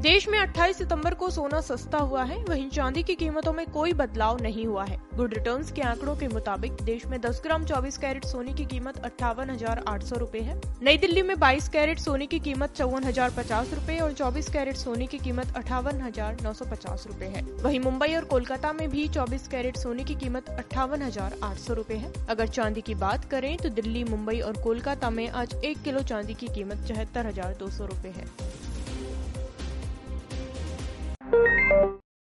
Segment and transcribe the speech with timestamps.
[0.00, 3.92] देश में 28 सितंबर को सोना सस्ता हुआ है। वहीं चांदी की कीमतों में कोई
[3.92, 7.98] बदलाव नहीं हुआ है। गुड रिटर्न्स के आंकड़ों के मुताबिक देश में 10 ग्राम 24
[7.98, 11.98] कैरेट सोने की कीमत अट्ठावन हज़ार आठ सौ रूपए है। नई दिल्ली में 22 कैरेट
[11.98, 16.36] सोने की कीमत चौवन हज़ार पचास रूपए और 24 कैरेट सोने की कीमत अठावन हज़ार
[16.42, 20.14] नौ सौ पचास रूपए है। वहीं मुंबई और कोलकाता में भी 24 कैरेट सोने की
[20.16, 24.40] कीमत अट्ठावन हज़ार आठ सौ रूपए है। अगर चांदी की बात करें तो दिल्ली, मुंबई
[24.40, 28.26] और कोलकाता में आज एक किलो चांदी की कीमत चौहत्तर हज़ार दो सौ रूपए है।